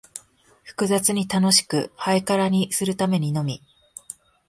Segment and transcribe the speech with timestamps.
[0.63, 3.61] 複雑に楽しく、ハイカラにするためにのみ、